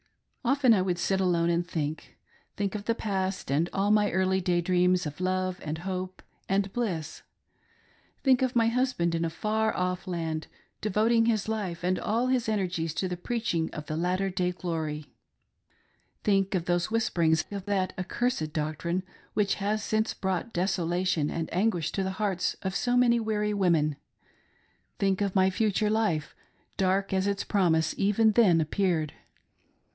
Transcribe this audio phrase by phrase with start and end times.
[0.43, 2.17] Often I would sit alone and think—
[2.57, 6.73] think of the past and all my early day dreams of love, and hope, and
[6.73, 7.21] bliss;
[8.23, 10.47] think of my husband in a far off land
[10.81, 14.51] devoting his life and all his ener gies to the preaching of the latter day
[14.51, 15.05] glory;
[16.23, 19.03] think of those whisperings of that accursed doctrine
[19.35, 23.95] which has since brought desolation and anguish to the hearts of so many weary women;
[24.97, 25.11] THE MISSIONARY IN ITALY.
[25.11, 26.23] lO/ think of my future liiie,
[26.77, 29.13] dark as its promise even then ap peared.